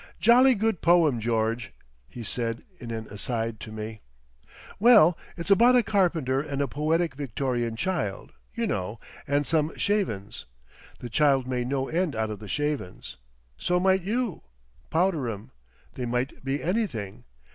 [0.19, 1.73] "Jolly good poem, George,"
[2.09, 4.01] he said in an aside to me.
[4.79, 10.47] "Well, it's about a carpenter and a poetic Victorian child, you know, and some shavin's.
[11.01, 13.17] The child made no end out of the shavin's.
[13.57, 14.41] So might you.
[14.89, 15.51] Powder 'em.
[15.93, 17.25] They might be anything.